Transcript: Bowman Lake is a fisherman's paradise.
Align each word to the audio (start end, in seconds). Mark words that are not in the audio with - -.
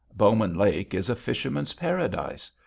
Bowman 0.17 0.55
Lake 0.55 0.95
is 0.95 1.09
a 1.09 1.15
fisherman's 1.15 1.73
paradise. 1.73 2.51